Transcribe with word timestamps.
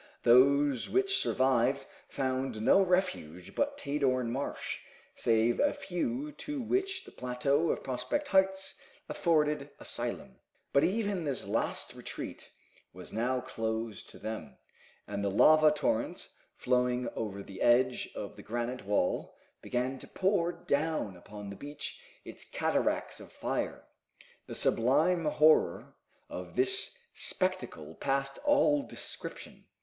Those 0.23 0.89
which 0.89 1.19
survived 1.21 1.85
found 2.09 2.59
no 2.63 2.81
refuge 2.81 3.53
but 3.53 3.77
Tadorn 3.77 4.31
Marsh, 4.31 4.79
save 5.15 5.59
a 5.59 5.73
few 5.75 6.31
to 6.39 6.59
which 6.59 7.03
the 7.05 7.11
plateau 7.11 7.69
of 7.69 7.83
Prospect 7.83 8.29
Heights 8.29 8.79
afforded 9.07 9.69
asylum. 9.79 10.39
But 10.73 10.83
even 10.83 11.23
this 11.23 11.45
last 11.45 11.93
retreat 11.93 12.49
was 12.93 13.13
now 13.13 13.41
closed 13.41 14.09
to 14.09 14.17
them, 14.17 14.57
and 15.05 15.23
the 15.23 15.29
lava 15.29 15.69
torrent, 15.69 16.27
flowing 16.55 17.07
over 17.15 17.43
the 17.43 17.61
edge 17.61 18.09
of 18.15 18.35
the 18.35 18.41
granite 18.41 18.83
wall, 18.83 19.35
began 19.61 19.99
to 19.99 20.07
pour 20.07 20.51
down 20.51 21.15
upon 21.15 21.51
the 21.51 21.55
beach 21.55 22.01
its 22.25 22.43
cataracts 22.43 23.19
of 23.19 23.31
fire. 23.31 23.83
The 24.47 24.55
sublime 24.55 25.25
horror 25.25 25.93
of 26.27 26.55
this 26.55 26.97
spectacle 27.13 27.93
passed 27.93 28.39
all 28.43 28.81
description. 28.87 29.67